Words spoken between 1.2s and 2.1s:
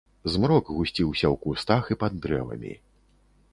ў кустах і